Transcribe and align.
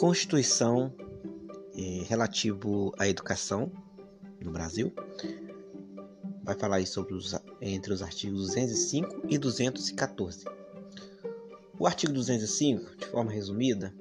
Constituição 0.00 0.90
é, 1.76 2.04
relativo 2.04 2.90
à 2.98 3.06
educação 3.06 3.70
no 4.42 4.50
Brasil. 4.50 4.90
Vai 6.42 6.54
falar 6.54 6.76
aí 6.76 6.86
sobre 6.86 7.12
os, 7.12 7.38
entre 7.60 7.92
os 7.92 8.00
artigos 8.00 8.46
205 8.46 9.26
e 9.28 9.36
214. 9.36 10.46
O 11.78 11.86
artigo 11.86 12.14
205, 12.14 12.96
de 12.96 13.06
forma 13.08 13.30
resumida, 13.30 13.94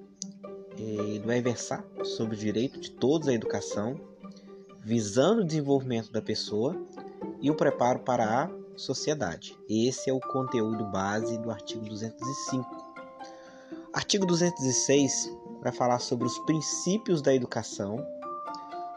ele 0.77 1.19
vai 1.19 1.41
versar 1.41 1.85
sobre 2.05 2.37
o 2.37 2.39
direito 2.39 2.79
de 2.79 2.91
todos 2.91 3.27
à 3.27 3.33
educação, 3.33 3.99
visando 4.81 5.41
o 5.41 5.45
desenvolvimento 5.45 6.13
da 6.13 6.21
pessoa 6.21 6.81
e 7.41 7.51
o 7.51 7.55
preparo 7.55 7.99
para 7.99 8.45
a 8.45 8.49
sociedade. 8.77 9.53
Esse 9.69 10.09
é 10.09 10.13
o 10.13 10.21
conteúdo 10.21 10.85
base 10.85 11.37
do 11.39 11.51
artigo 11.51 11.83
205. 11.89 12.87
Artigo 13.91 14.25
206 14.25 15.48
vai 15.61 15.71
falar 15.71 15.99
sobre 15.99 16.25
os 16.25 16.37
princípios 16.39 17.21
da 17.21 17.33
educação, 17.33 18.05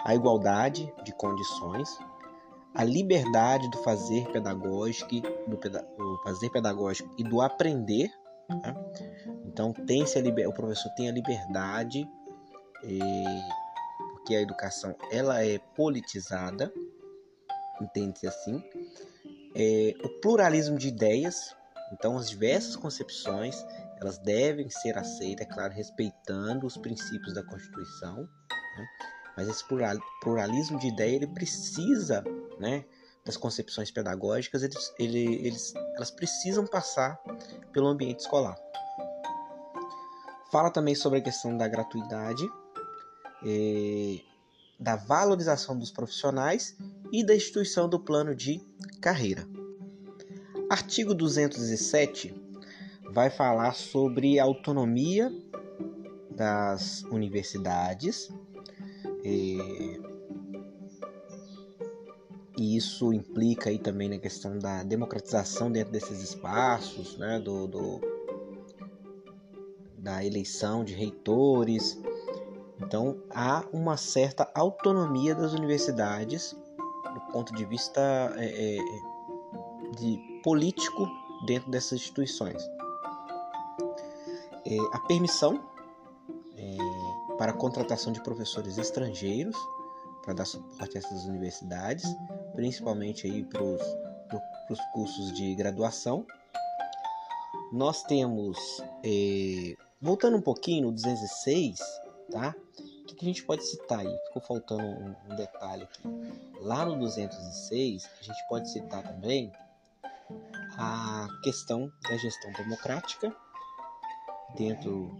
a 0.04 0.14
igualdade 0.14 0.92
de 1.04 1.12
condições, 1.12 1.98
a 2.74 2.84
liberdade 2.84 3.70
do 3.70 3.78
fazer 3.78 4.26
pedagógico, 4.28 5.10
do, 5.46 5.56
do 5.56 6.20
fazer 6.24 6.50
pedagógico 6.50 7.14
e 7.18 7.24
do 7.24 7.40
aprender. 7.40 8.10
Né? 8.48 8.74
Então 9.46 9.72
tem 9.72 10.06
-se 10.06 10.18
o 10.18 10.52
professor 10.52 10.90
tem 10.94 11.08
a 11.08 11.12
liberdade, 11.12 12.08
porque 14.12 14.34
a 14.34 14.40
educação 14.40 14.94
ela 15.10 15.44
é 15.44 15.58
politizada, 15.76 16.72
entende-se 17.80 18.26
assim. 18.26 18.62
É, 19.54 19.94
o 20.02 20.08
pluralismo 20.20 20.78
de 20.78 20.88
ideias, 20.88 21.54
então 21.92 22.16
as 22.16 22.30
diversas 22.30 22.74
concepções 22.74 23.62
elas 24.02 24.18
devem 24.18 24.68
ser 24.68 24.98
aceitas, 24.98 25.46
é 25.46 25.48
claro, 25.48 25.72
respeitando 25.72 26.66
os 26.66 26.76
princípios 26.76 27.34
da 27.34 27.42
Constituição. 27.44 28.16
Né? 28.16 28.86
Mas 29.36 29.48
esse 29.48 29.64
pluralismo 30.20 30.78
de 30.78 30.88
ideia 30.88 31.16
ele 31.16 31.28
precisa, 31.28 32.22
né, 32.58 32.84
das 33.24 33.36
concepções 33.36 33.90
pedagógicas, 33.90 34.64
eles, 34.64 34.92
ele, 34.98 35.46
eles, 35.46 35.72
elas 35.94 36.10
precisam 36.10 36.66
passar 36.66 37.16
pelo 37.72 37.86
ambiente 37.86 38.20
escolar. 38.20 38.56
Fala 40.50 40.70
também 40.70 40.94
sobre 40.96 41.20
a 41.20 41.22
questão 41.22 41.56
da 41.56 41.68
gratuidade, 41.68 42.44
eh, 43.46 44.20
da 44.78 44.96
valorização 44.96 45.78
dos 45.78 45.92
profissionais 45.92 46.76
e 47.12 47.24
da 47.24 47.34
instituição 47.34 47.88
do 47.88 48.00
plano 48.00 48.34
de 48.34 48.60
carreira. 49.00 49.46
Artigo 50.68 51.14
207 51.14 52.41
vai 53.12 53.28
falar 53.30 53.74
sobre 53.74 54.40
a 54.40 54.44
autonomia 54.44 55.30
das 56.30 57.02
universidades. 57.04 58.32
E, 59.22 60.00
isso 62.56 63.12
implica 63.12 63.70
aí 63.70 63.78
também 63.78 64.08
na 64.08 64.18
questão 64.18 64.58
da 64.58 64.82
democratização 64.82 65.70
dentro 65.70 65.92
desses 65.92 66.22
espaços, 66.22 67.16
né, 67.18 67.38
do, 67.38 67.66
do 67.66 68.00
da 69.98 70.24
eleição 70.24 70.84
de 70.84 70.94
reitores. 70.94 72.00
Então, 72.80 73.20
há 73.30 73.64
uma 73.72 73.96
certa 73.96 74.50
autonomia 74.54 75.34
das 75.34 75.52
universidades 75.52 76.56
do 77.14 77.20
ponto 77.32 77.54
de 77.54 77.64
vista 77.64 78.00
é, 78.36 78.76
é, 78.76 78.78
de 79.96 80.18
político 80.42 81.06
dentro 81.46 81.70
dessas 81.70 81.92
instituições. 81.92 82.62
É, 84.72 84.96
a 84.96 85.00
permissão 85.00 85.62
é, 86.56 87.36
para 87.36 87.52
a 87.52 87.54
contratação 87.54 88.12
de 88.12 88.22
professores 88.22 88.78
estrangeiros 88.78 89.56
para 90.22 90.34
dar 90.34 90.44
suporte 90.44 90.96
a 90.96 91.00
essas 91.00 91.24
universidades, 91.24 92.04
principalmente 92.54 93.26
aí 93.26 93.42
para 93.44 93.62
os 93.62 94.80
cursos 94.92 95.32
de 95.32 95.54
graduação. 95.54 96.24
Nós 97.72 98.02
temos 98.04 98.56
é, 99.02 99.74
Voltando 100.04 100.36
um 100.36 100.42
pouquinho 100.42 100.86
no 100.86 100.92
206, 100.92 101.78
tá? 102.32 102.52
O 102.58 103.04
que, 103.06 103.14
que 103.14 103.24
a 103.24 103.28
gente 103.28 103.44
pode 103.44 103.64
citar 103.64 104.00
aí? 104.00 104.18
Ficou 104.26 104.42
faltando 104.42 104.82
um, 104.82 105.14
um 105.30 105.36
detalhe 105.36 105.84
aqui. 105.84 106.02
Lá 106.60 106.84
no 106.84 106.98
206, 106.98 108.10
a 108.20 108.22
gente 108.24 108.48
pode 108.48 108.68
citar 108.68 109.04
também 109.04 109.52
a 110.76 111.28
questão 111.44 111.88
da 112.02 112.16
gestão 112.16 112.50
democrática 112.54 113.32
dentro 114.56 115.10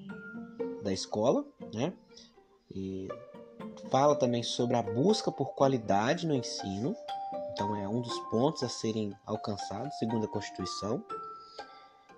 da 0.83 0.93
escola, 0.93 1.45
né? 1.75 1.93
E 2.75 3.09
fala 3.91 4.17
também 4.17 4.43
sobre 4.43 4.77
a 4.77 4.83
busca 4.83 5.31
por 5.31 5.55
qualidade 5.55 6.27
no 6.27 6.35
ensino, 6.35 6.95
então 7.53 7.77
é 7.77 7.89
um 7.89 8.01
dos 8.01 8.19
pontos 8.31 8.63
a 8.63 8.69
serem 8.69 9.13
alcançados 9.27 9.97
segundo 9.99 10.25
a 10.25 10.29
Constituição. 10.29 11.05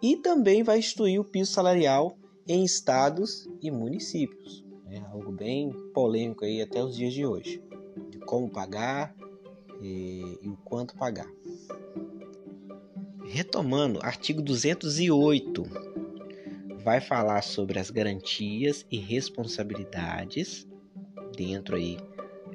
E 0.02 0.16
também 0.16 0.62
vai 0.62 0.78
instituir 0.78 1.20
o 1.20 1.24
piso 1.24 1.52
salarial 1.52 2.16
em 2.46 2.64
estados 2.64 3.48
e 3.60 3.70
municípios. 3.70 4.64
É 4.90 4.98
algo 4.98 5.32
bem 5.32 5.72
polêmico 5.92 6.44
aí 6.44 6.60
até 6.60 6.82
os 6.82 6.94
dias 6.94 7.12
de 7.12 7.24
hoje, 7.26 7.62
de 8.10 8.18
como 8.18 8.50
pagar 8.50 9.14
e, 9.80 10.38
e 10.42 10.48
o 10.48 10.56
quanto 10.58 10.96
pagar. 10.96 11.30
Retomando, 13.24 13.98
artigo 14.02 14.42
208 14.42 15.93
vai 16.84 17.00
falar 17.00 17.42
sobre 17.42 17.78
as 17.78 17.90
garantias 17.90 18.86
e 18.90 18.98
responsabilidades 18.98 20.68
dentro 21.34 21.76
aí 21.76 21.96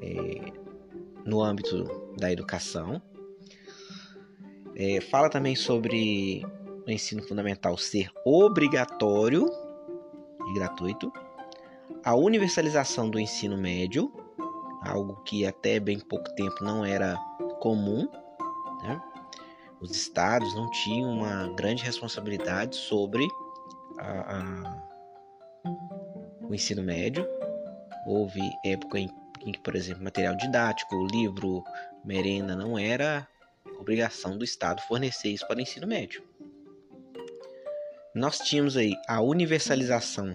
é, 0.01 0.53
no 1.25 1.41
âmbito 1.41 1.84
da 2.16 2.31
educação. 2.31 3.01
É, 4.75 5.01
fala 5.01 5.29
também 5.29 5.56
sobre 5.56 6.45
o 6.88 6.91
ensino 6.91 7.23
fundamental 7.23 7.75
ser 7.75 8.12
obrigatório 8.23 9.50
e 10.47 10.53
gratuito, 10.53 11.11
a 12.03 12.16
universalização 12.16 13.09
do 13.09 13.19
ensino 13.19 13.57
médio, 13.57 14.13
algo 14.84 15.16
que 15.23 15.46
até 15.46 15.79
bem 15.79 16.00
pouco 16.00 16.34
tempo 16.35 16.63
não 16.63 16.85
era 16.85 17.17
comum, 17.59 18.07
né? 18.84 19.01
os 19.81 19.91
estados 19.91 20.56
não 20.56 20.69
tinham 20.69 21.11
uma 21.11 21.47
grande 21.50 21.84
responsabilidade 21.84 22.75
sobre 22.75 23.28
a, 23.99 24.37
a, 24.37 25.69
o 26.47 26.53
ensino 26.53 26.83
médio. 26.83 27.27
Houve 28.05 28.41
época 28.65 28.99
em, 28.99 29.09
que, 29.51 29.59
por 29.59 29.75
exemplo, 29.75 30.03
material 30.03 30.35
didático, 30.35 31.07
livro, 31.11 31.63
merenda 32.03 32.55
não 32.55 32.77
era 32.77 33.27
obrigação 33.79 34.37
do 34.37 34.43
Estado 34.43 34.81
fornecer 34.87 35.29
isso 35.29 35.47
para 35.47 35.57
o 35.57 35.61
ensino 35.61 35.87
médio 35.87 36.29
nós 38.13 38.39
tínhamos 38.39 38.75
aí 38.75 38.93
a 39.07 39.21
universalização, 39.21 40.33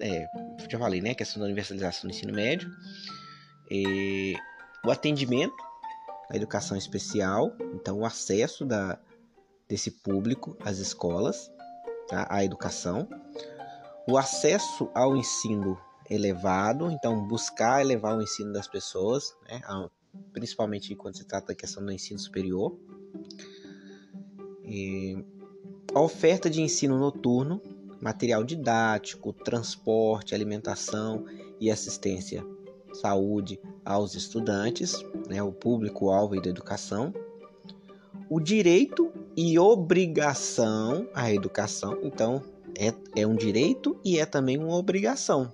é, 0.00 0.26
já 0.68 0.78
falei, 0.78 1.00
né? 1.00 1.10
A 1.10 1.14
questão 1.14 1.40
da 1.40 1.46
universalização 1.46 2.08
do 2.08 2.14
ensino 2.14 2.32
médio, 2.32 2.70
e 3.70 4.34
o 4.84 4.90
atendimento, 4.90 5.56
a 6.30 6.36
educação 6.36 6.76
especial, 6.76 7.54
então 7.74 7.98
o 7.98 8.06
acesso 8.06 8.64
da, 8.64 8.98
desse 9.68 9.90
público 9.90 10.56
às 10.60 10.78
escolas, 10.78 11.50
tá? 12.08 12.26
à 12.28 12.44
educação, 12.44 13.08
o 14.08 14.16
acesso 14.16 14.90
ao 14.94 15.16
ensino 15.16 15.78
elevado, 16.08 16.90
então 16.90 17.26
buscar 17.26 17.82
elevar 17.82 18.16
o 18.16 18.22
ensino 18.22 18.52
das 18.52 18.66
pessoas, 18.66 19.36
né? 19.48 19.60
principalmente 20.32 20.94
quando 20.96 21.16
se 21.16 21.24
trata 21.24 21.48
da 21.48 21.54
questão 21.54 21.84
do 21.84 21.92
ensino 21.92 22.18
superior. 22.18 22.78
E 24.64 25.22
a 25.94 26.00
oferta 26.00 26.48
de 26.48 26.62
ensino 26.62 26.98
noturno, 26.98 27.60
material 28.00 28.44
didático, 28.44 29.32
transporte, 29.32 30.34
alimentação 30.34 31.24
e 31.60 31.70
assistência 31.70 32.44
saúde 32.92 33.60
aos 33.84 34.14
estudantes, 34.14 35.04
né, 35.28 35.42
o 35.42 35.52
público-alvo 35.52 36.40
da 36.40 36.50
educação, 36.50 37.12
o 38.28 38.40
direito 38.40 39.07
e 39.40 39.56
obrigação 39.56 41.08
à 41.14 41.32
educação, 41.32 41.96
então 42.02 42.42
é, 42.76 42.92
é 43.14 43.24
um 43.24 43.36
direito 43.36 43.96
e 44.04 44.18
é 44.18 44.26
também 44.26 44.58
uma 44.58 44.74
obrigação, 44.74 45.52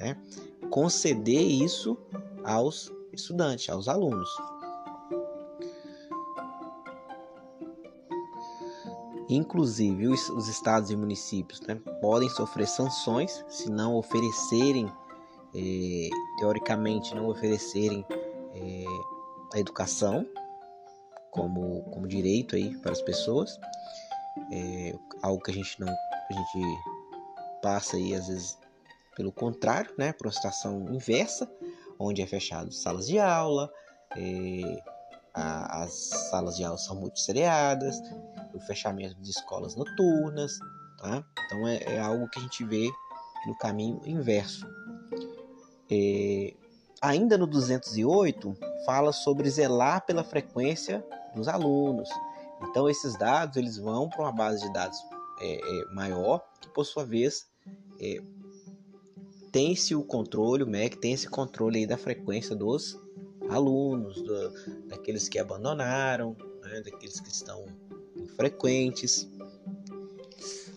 né? 0.00 0.16
conceder 0.70 1.42
isso 1.42 1.98
aos 2.42 2.90
estudantes, 3.12 3.68
aos 3.68 3.88
alunos. 3.88 4.30
Inclusive, 9.28 10.08
os, 10.08 10.30
os 10.30 10.48
estados 10.48 10.90
e 10.90 10.96
municípios 10.96 11.60
né, 11.60 11.74
podem 12.00 12.30
sofrer 12.30 12.66
sanções 12.66 13.44
se 13.50 13.68
não 13.68 13.96
oferecerem, 13.96 14.90
é, 15.54 16.08
teoricamente, 16.38 17.14
não 17.14 17.28
oferecerem 17.28 18.02
é, 18.54 18.84
a 19.52 19.58
educação 19.58 20.26
como, 21.36 21.82
como 21.84 22.08
direito 22.08 22.56
aí 22.56 22.76
para 22.78 22.92
as 22.92 23.02
pessoas. 23.02 23.60
É, 24.50 24.94
algo 25.22 25.42
que 25.42 25.50
a 25.50 25.54
gente 25.54 25.78
não 25.78 25.88
a 25.88 26.32
gente 26.32 26.80
passa 27.62 27.96
aí 27.96 28.14
às 28.14 28.26
vezes 28.26 28.58
pelo 29.16 29.32
contrário, 29.32 29.94
né, 29.96 30.12
por 30.12 30.26
uma 30.26 30.32
situação 30.32 30.92
inversa, 30.92 31.50
onde 31.98 32.20
é 32.20 32.26
fechado 32.26 32.70
salas 32.70 33.06
de 33.06 33.18
aula, 33.18 33.72
é, 34.14 34.82
a, 35.32 35.84
as 35.84 35.92
salas 36.30 36.56
de 36.56 36.64
aula 36.64 36.76
são 36.76 36.96
multisseriadas, 36.96 37.96
o 38.52 38.60
fechamento 38.60 39.14
de 39.22 39.30
escolas 39.30 39.74
noturnas, 39.74 40.58
tá? 40.98 41.24
Então 41.46 41.66
é, 41.66 41.76
é 41.94 41.98
algo 41.98 42.28
que 42.28 42.38
a 42.38 42.42
gente 42.42 42.62
vê 42.64 42.90
no 43.46 43.56
caminho 43.56 44.02
inverso. 44.04 44.66
É, 45.90 46.54
ainda 47.00 47.38
no 47.38 47.46
208 47.46 48.54
fala 48.84 49.12
sobre 49.12 49.48
zelar 49.48 50.04
pela 50.04 50.24
frequência 50.24 51.02
dos 51.36 51.46
alunos. 51.46 52.08
Então 52.62 52.88
esses 52.88 53.16
dados 53.16 53.56
eles 53.56 53.76
vão 53.76 54.08
para 54.08 54.22
uma 54.22 54.32
base 54.32 54.66
de 54.66 54.72
dados 54.72 54.98
é, 55.40 55.54
é, 55.54 55.84
maior 55.94 56.42
que 56.60 56.68
por 56.70 56.84
sua 56.84 57.04
vez 57.04 57.46
é, 58.00 58.20
tem-se 59.52 59.94
o 59.94 60.02
controle, 60.02 60.62
o 60.62 60.66
MEC 60.66 60.96
tem 60.96 61.12
esse 61.12 61.28
controle 61.28 61.80
aí 61.80 61.86
da 61.86 61.96
frequência 61.96 62.56
dos 62.56 62.98
alunos, 63.48 64.20
do, 64.22 64.88
daqueles 64.88 65.28
que 65.28 65.38
abandonaram, 65.38 66.36
né, 66.62 66.80
daqueles 66.80 67.20
que 67.20 67.30
estão 67.30 67.64
infrequentes. 68.16 69.28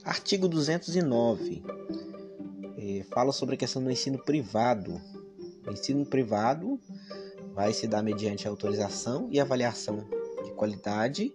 Artigo 0.03 0.47
209 0.47 1.63
eh, 2.77 3.05
fala 3.11 3.31
sobre 3.31 3.55
a 3.55 3.57
questão 3.57 3.83
do 3.83 3.91
ensino 3.91 4.17
privado. 4.17 5.01
O 5.67 5.71
ensino 5.71 6.05
privado 6.05 6.79
vai 7.53 7.73
se 7.73 7.87
dar 7.87 8.01
mediante 8.01 8.47
autorização 8.47 9.27
e 9.31 9.39
avaliação 9.39 10.18
qualidade, 10.59 11.33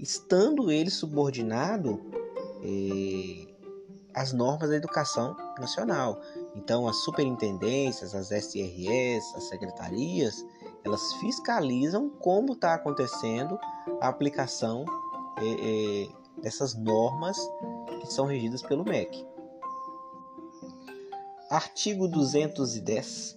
estando 0.00 0.70
ele 0.70 0.90
subordinado 0.90 2.02
eh, 2.62 3.46
às 4.12 4.32
normas 4.32 4.68
da 4.68 4.76
educação 4.76 5.36
nacional. 5.60 6.20
Então, 6.56 6.88
as 6.88 6.96
superintendências, 6.96 8.16
as 8.16 8.32
SRS, 8.32 9.36
as 9.36 9.44
secretarias, 9.44 10.44
elas 10.84 11.12
fiscalizam 11.14 12.10
como 12.10 12.54
está 12.54 12.74
acontecendo 12.74 13.58
a 14.00 14.08
aplicação 14.08 14.84
é, 15.36 15.44
é, 15.44 16.08
dessas 16.42 16.74
normas 16.74 17.38
que 18.00 18.12
são 18.12 18.26
regidas 18.26 18.60
pelo 18.62 18.84
MEC. 18.84 19.24
Artigo 21.48 22.08
210. 22.08 23.36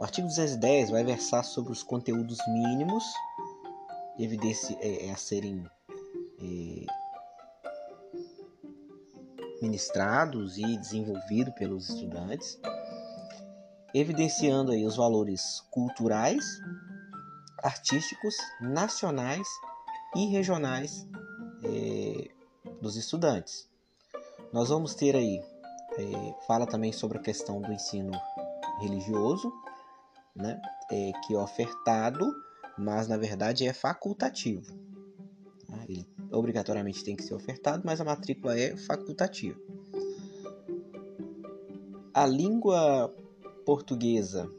O 0.00 0.02
artigo 0.02 0.26
210 0.26 0.90
vai 0.90 1.04
versar 1.04 1.44
sobre 1.44 1.72
os 1.72 1.82
conteúdos 1.82 2.38
mínimos 2.48 3.04
evidência, 4.18 4.76
é, 4.80 5.06
é, 5.06 5.10
a 5.12 5.16
serem 5.16 5.64
é, 6.40 6.86
ministrados 9.60 10.58
e 10.58 10.76
desenvolvidos 10.76 11.54
pelos 11.54 11.88
estudantes 11.88 12.58
evidenciando 13.94 14.72
aí 14.72 14.84
os 14.84 14.96
valores 14.96 15.60
culturais, 15.70 16.44
artísticos, 17.62 18.34
nacionais 18.60 19.46
e 20.16 20.26
regionais 20.26 21.06
é, 21.62 22.28
dos 22.82 22.96
estudantes. 22.96 23.68
Nós 24.52 24.68
vamos 24.68 24.94
ter 24.96 25.14
aí, 25.14 25.40
é, 25.96 26.34
fala 26.46 26.66
também 26.66 26.92
sobre 26.92 27.18
a 27.18 27.22
questão 27.22 27.60
do 27.60 27.72
ensino 27.72 28.10
religioso, 28.80 29.52
né, 30.34 30.60
é, 30.90 31.12
que 31.24 31.34
é 31.34 31.38
ofertado, 31.38 32.26
mas 32.78 33.08
na 33.08 33.16
verdade 33.16 33.66
é 33.66 33.72
facultativo. 33.72 34.72
Tá? 35.66 35.84
Ele 35.88 36.06
obrigatoriamente 36.30 37.04
tem 37.04 37.16
que 37.16 37.22
ser 37.22 37.34
ofertado, 37.34 37.82
mas 37.84 38.00
a 38.00 38.04
matrícula 38.04 38.58
é 38.58 38.76
facultativa. 38.76 39.58
A 42.12 42.26
língua 42.26 43.12
portuguesa 43.64 44.50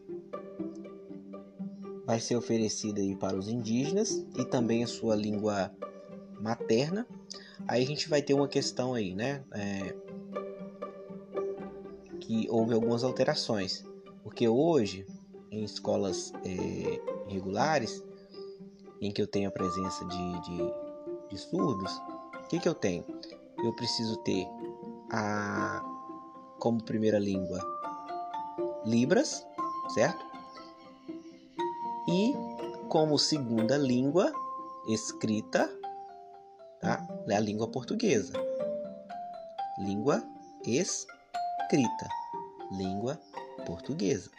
vai 2.05 2.19
ser 2.19 2.35
oferecida 2.35 3.01
aí 3.01 3.15
para 3.15 3.35
os 3.35 3.47
indígenas 3.47 4.25
e 4.37 4.45
também 4.45 4.83
a 4.83 4.87
sua 4.87 5.15
língua 5.15 5.71
materna. 6.39 7.07
Aí 7.67 7.83
a 7.83 7.85
gente 7.85 8.09
vai 8.09 8.21
ter 8.21 8.33
uma 8.33 8.47
questão 8.47 8.93
aí, 8.93 9.15
né? 9.15 9.43
É, 9.51 9.95
que 12.19 12.47
houve 12.49 12.73
algumas 12.73 13.03
alterações, 13.03 13.85
porque 14.23 14.47
hoje 14.47 15.05
em 15.51 15.63
escolas 15.63 16.33
é, 16.43 17.31
regulares 17.31 18.03
em 19.01 19.11
que 19.11 19.21
eu 19.21 19.27
tenho 19.27 19.49
a 19.49 19.51
presença 19.51 20.05
de, 20.05 20.41
de, 20.41 20.73
de 21.29 21.37
surdos, 21.37 21.91
o 22.43 22.47
que, 22.47 22.59
que 22.59 22.67
eu 22.67 22.75
tenho? 22.75 23.05
Eu 23.63 23.73
preciso 23.73 24.17
ter 24.17 24.47
a 25.11 25.83
como 26.59 26.83
primeira 26.83 27.19
língua 27.19 27.59
Libras, 28.85 29.45
certo? 29.93 30.23
E 32.07 32.33
como 32.87 33.17
segunda 33.17 33.77
língua 33.77 34.31
escrita, 34.87 35.67
tá? 36.79 37.05
É 37.27 37.35
a 37.35 37.39
língua 37.39 37.67
portuguesa. 37.67 38.33
Língua 39.79 40.23
escrita. 40.63 42.07
Língua 42.71 43.19
portuguesa. 43.65 44.29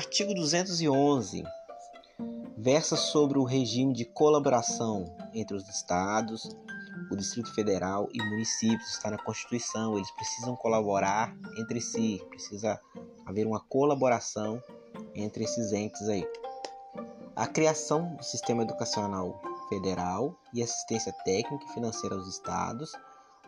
Artigo 0.00 0.32
211 0.32 1.44
versa 2.56 2.96
sobre 2.96 3.38
o 3.38 3.44
regime 3.44 3.92
de 3.92 4.06
colaboração 4.06 5.14
entre 5.34 5.54
os 5.54 5.68
estados, 5.68 6.56
o 7.12 7.16
Distrito 7.16 7.54
Federal 7.54 8.08
e 8.10 8.22
municípios 8.30 8.94
está 8.94 9.10
na 9.10 9.18
Constituição, 9.18 9.96
eles 9.96 10.10
precisam 10.12 10.56
colaborar 10.56 11.36
entre 11.58 11.82
si, 11.82 12.18
precisa 12.30 12.80
haver 13.26 13.46
uma 13.46 13.60
colaboração 13.60 14.62
entre 15.14 15.44
esses 15.44 15.70
entes 15.70 16.08
aí. 16.08 16.26
A 17.36 17.46
criação 17.46 18.16
do 18.16 18.24
sistema 18.24 18.62
educacional 18.62 19.38
federal 19.68 20.34
e 20.54 20.62
assistência 20.62 21.12
técnica 21.26 21.66
e 21.66 21.74
financeira 21.74 22.16
aos 22.16 22.26
estados, 22.26 22.90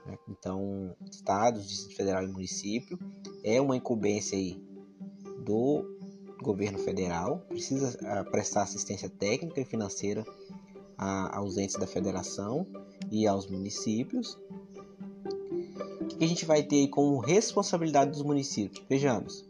né? 0.04 0.18
então 0.28 0.94
estados, 1.10 1.66
Distrito 1.66 1.96
Federal 1.96 2.22
e 2.22 2.28
município, 2.30 2.98
é 3.42 3.58
uma 3.58 3.74
incumbência 3.74 4.36
aí 4.36 4.62
do 5.46 6.01
governo 6.42 6.78
federal, 6.78 7.38
precisa 7.48 7.98
ah, 8.04 8.24
prestar 8.24 8.62
assistência 8.62 9.08
técnica 9.08 9.60
e 9.60 9.64
financeira 9.64 10.24
aos 10.98 11.56
entes 11.56 11.76
da 11.76 11.86
federação 11.86 12.66
e 13.10 13.26
aos 13.26 13.48
municípios. 13.48 14.38
O 16.00 16.06
que 16.06 16.24
a 16.24 16.28
gente 16.28 16.44
vai 16.44 16.62
ter 16.62 16.88
como 16.88 17.18
responsabilidade 17.18 18.12
dos 18.12 18.22
municípios? 18.22 18.84
Vejamos, 18.88 19.44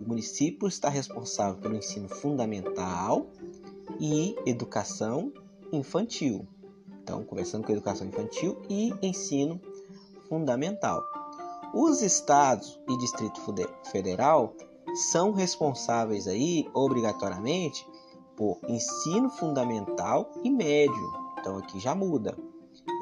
o 0.00 0.08
município 0.08 0.66
está 0.66 0.88
responsável 0.88 1.60
pelo 1.60 1.76
ensino 1.76 2.08
fundamental 2.08 3.26
e 4.00 4.34
educação 4.46 5.32
infantil. 5.72 6.46
Então, 7.02 7.22
conversando 7.24 7.64
com 7.64 7.72
educação 7.72 8.06
infantil 8.06 8.60
e 8.68 8.92
ensino 9.02 9.60
fundamental. 10.28 11.04
Os 11.74 12.02
estados 12.02 12.80
e 12.88 12.98
Distrito 12.98 13.40
Federal 13.90 14.54
são 14.94 15.32
responsáveis 15.32 16.26
aí 16.26 16.68
obrigatoriamente 16.74 17.86
por 18.36 18.58
ensino 18.68 19.30
fundamental 19.30 20.30
e 20.42 20.50
médio. 20.50 21.12
Então 21.38 21.58
aqui 21.58 21.78
já 21.78 21.94
muda. 21.94 22.36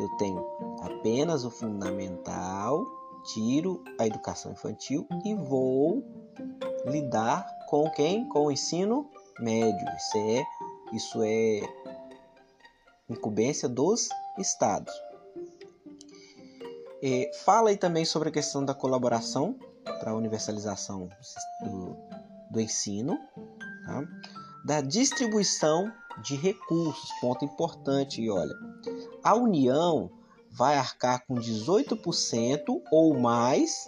Eu 0.01 0.09
tenho 0.17 0.45
apenas 0.83 1.45
o 1.45 1.51
fundamental, 1.51 2.85
tiro 3.33 3.83
a 3.99 4.07
educação 4.07 4.53
infantil 4.53 5.07
e 5.25 5.35
vou 5.35 6.05
lidar 6.87 7.47
com 7.69 7.91
quem? 7.91 8.29
Com 8.29 8.47
o 8.47 8.53
ensino 8.53 9.09
médio. 9.41 9.87
Isso 9.97 10.19
é, 10.19 10.47
isso 10.93 11.23
é 11.23 11.61
incumbência 13.09 13.69
dos 13.69 14.09
estados. 14.39 14.93
É, 17.03 17.31
fala 17.45 17.71
aí 17.71 17.77
também 17.77 18.05
sobre 18.05 18.29
a 18.29 18.33
questão 18.33 18.65
da 18.65 18.75
colaboração 18.75 19.57
para 19.99 20.11
a 20.11 20.15
universalização 20.15 21.09
do, 21.63 21.97
do 22.51 22.61
ensino. 22.61 23.19
Tá? 23.87 24.05
da 24.69 24.83
distribuição 24.83 25.91
de 26.23 26.37
recursos. 26.37 27.11
Ponto 27.21 27.45
importante, 27.45 28.21
e 28.21 28.31
olha, 28.31 28.55
a 29.25 29.35
União 29.35 30.11
vai 30.51 30.77
arcar 30.77 31.25
com 31.27 31.37
18% 31.37 32.83
ou 32.93 33.19
mais 33.19 33.87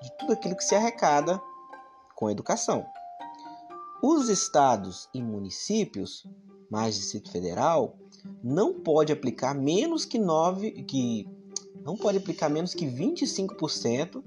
de 0.00 0.10
tudo 0.18 0.32
aquilo 0.32 0.56
que 0.56 0.64
se 0.64 0.74
arrecada 0.74 1.40
com 2.16 2.28
a 2.28 2.32
educação. 2.32 2.86
Os 4.02 4.28
estados 4.28 5.08
e 5.12 5.22
municípios, 5.22 6.26
mais 6.70 6.96
Distrito 6.96 7.30
Federal, 7.30 7.96
não 8.42 8.80
pode 8.80 9.12
aplicar 9.12 9.54
menos 9.54 10.06
que 10.06 10.18
9 10.18 10.82
que 10.84 11.28
não 11.84 11.96
pode 11.96 12.16
aplicar 12.16 12.48
menos 12.48 12.74
que 12.74 12.86
25% 12.86 14.22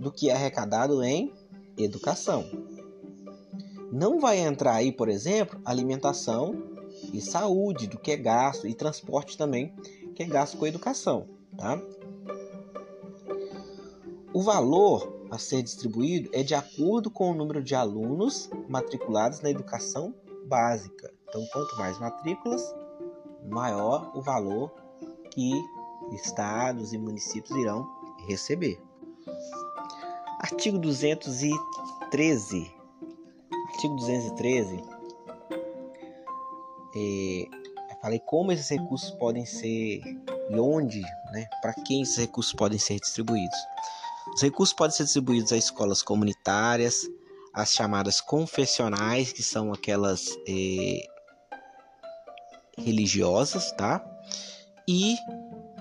do 0.00 0.10
que 0.10 0.30
é 0.30 0.34
arrecadado 0.34 1.02
em 1.04 1.32
educação. 1.76 2.44
Não 3.92 4.18
vai 4.18 4.38
entrar 4.38 4.74
aí, 4.74 4.90
por 4.90 5.08
exemplo, 5.08 5.60
alimentação 5.64 6.54
e 7.12 7.20
saúde, 7.20 7.86
do 7.86 7.98
que 7.98 8.10
é 8.12 8.16
gasto, 8.16 8.66
e 8.66 8.74
transporte 8.74 9.36
também, 9.36 9.74
que 10.14 10.22
é 10.22 10.26
gasto 10.26 10.56
com 10.56 10.66
educação, 10.66 11.26
tá? 11.56 11.80
O 14.32 14.42
valor 14.42 15.26
a 15.30 15.38
ser 15.38 15.62
distribuído 15.62 16.30
é 16.32 16.42
de 16.42 16.54
acordo 16.54 17.10
com 17.10 17.30
o 17.30 17.34
número 17.34 17.62
de 17.62 17.74
alunos 17.74 18.48
matriculados 18.68 19.40
na 19.40 19.50
educação 19.50 20.14
básica. 20.46 21.12
Então, 21.28 21.44
quanto 21.52 21.76
mais 21.76 21.98
matrículas, 21.98 22.62
maior 23.48 24.10
o 24.14 24.22
valor 24.22 24.72
que 25.30 25.52
estados 26.12 26.92
e 26.92 26.98
municípios 26.98 27.56
irão 27.56 27.86
receber. 28.28 28.80
Artigo 30.42 30.78
213. 30.78 32.74
Artigo 33.72 33.96
213. 33.96 34.82
É, 36.96 37.44
falei 38.00 38.18
como 38.20 38.50
esses 38.50 38.70
recursos 38.70 39.10
podem 39.12 39.44
ser 39.44 40.00
e 40.50 40.58
onde, 40.58 41.02
né, 41.32 41.46
para 41.60 41.74
quem 41.74 42.00
esses 42.00 42.16
recursos 42.16 42.54
podem 42.54 42.78
ser 42.78 42.98
distribuídos. 42.98 43.58
Os 44.34 44.40
recursos 44.40 44.74
podem 44.74 44.96
ser 44.96 45.04
distribuídos 45.04 45.52
a 45.52 45.58
escolas 45.58 46.02
comunitárias, 46.02 47.06
as 47.52 47.74
chamadas 47.74 48.22
confessionais, 48.22 49.32
que 49.32 49.42
são 49.42 49.74
aquelas 49.74 50.38
é, 50.48 51.02
religiosas, 52.78 53.72
tá? 53.72 54.02
E 54.88 55.16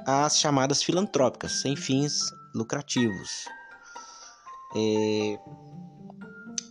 as 0.05 0.37
chamadas 0.37 0.83
filantrópicas, 0.83 1.61
sem 1.61 1.77
fins 1.77 2.19
lucrativos. 2.53 3.45
É, 4.75 5.39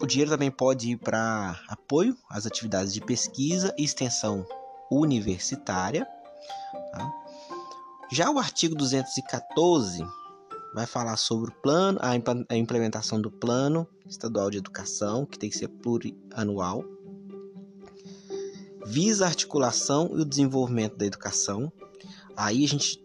o 0.00 0.06
dinheiro 0.06 0.30
também 0.30 0.50
pode 0.50 0.90
ir 0.92 0.96
para 0.96 1.58
apoio 1.68 2.16
às 2.30 2.46
atividades 2.46 2.92
de 2.94 3.00
pesquisa 3.00 3.74
e 3.76 3.84
extensão 3.84 4.46
universitária. 4.90 6.06
Tá? 6.92 7.12
Já 8.10 8.30
o 8.30 8.38
artigo 8.38 8.74
214 8.74 10.04
vai 10.74 10.86
falar 10.86 11.16
sobre 11.16 11.50
o 11.50 11.54
plano, 11.54 11.98
a 12.48 12.56
implementação 12.56 13.20
do 13.20 13.30
plano 13.30 13.86
estadual 14.06 14.50
de 14.50 14.58
educação, 14.58 15.26
que 15.26 15.38
tem 15.38 15.50
que 15.50 15.58
ser 15.58 15.68
plurianual. 15.68 16.84
Visa 18.86 19.24
a 19.24 19.28
articulação 19.28 20.10
e 20.14 20.22
o 20.22 20.24
desenvolvimento 20.24 20.96
da 20.96 21.04
educação. 21.04 21.70
Aí 22.36 22.64
a 22.64 22.68
gente 22.68 23.02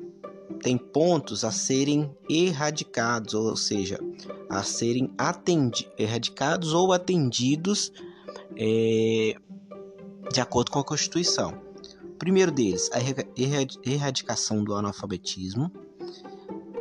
tem 0.61 0.77
pontos 0.77 1.43
a 1.43 1.51
serem 1.51 2.15
erradicados, 2.29 3.33
ou 3.33 3.57
seja, 3.57 3.99
a 4.53 4.63
serem 4.63 5.11
erradicados 5.97 6.73
ou 6.73 6.93
atendidos 6.93 7.91
é, 8.55 9.35
de 10.31 10.39
acordo 10.39 10.71
com 10.71 10.79
a 10.79 10.83
Constituição. 10.83 11.61
O 12.03 12.17
primeiro 12.17 12.51
deles, 12.51 12.89
a 12.93 12.99
erradicação 13.89 14.63
do 14.63 14.75
analfabetismo, 14.75 15.71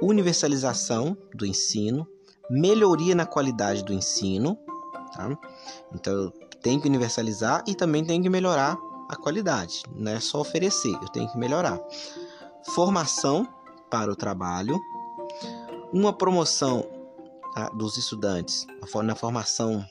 universalização 0.00 1.16
do 1.34 1.46
ensino, 1.46 2.06
melhoria 2.50 3.14
na 3.14 3.24
qualidade 3.24 3.82
do 3.84 3.92
ensino, 3.92 4.58
tá? 5.14 5.36
Então, 5.94 6.32
tem 6.60 6.78
que 6.78 6.86
universalizar 6.86 7.64
e 7.66 7.74
também 7.74 8.04
tem 8.04 8.22
que 8.22 8.28
melhorar 8.28 8.78
a 9.08 9.16
qualidade, 9.16 9.82
não 9.94 10.12
é 10.12 10.20
só 10.20 10.40
oferecer, 10.40 10.92
eu 10.94 11.08
tenho 11.08 11.30
que 11.30 11.38
melhorar. 11.38 11.80
Formação 12.74 13.46
para 13.90 14.10
o 14.12 14.16
trabalho, 14.16 14.78
uma 15.92 16.12
promoção 16.12 16.86
dos 17.76 17.96
estudantes, 17.96 18.66
na 19.04 19.14
formação 19.14 19.84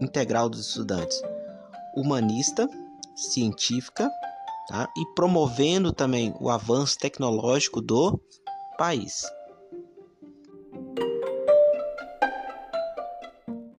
integral 0.00 0.48
dos 0.48 0.68
estudantes, 0.68 1.20
humanista, 1.94 2.68
científica, 3.14 4.10
tá, 4.68 4.88
e 4.96 5.14
promovendo 5.14 5.92
também 5.92 6.34
o 6.40 6.50
avanço 6.50 6.98
tecnológico 6.98 7.80
do 7.80 8.20
país. 8.76 9.22